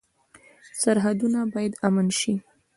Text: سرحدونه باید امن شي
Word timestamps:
سرحدونه 0.81 1.39
باید 1.53 1.73
امن 1.87 2.07
شي 2.19 2.33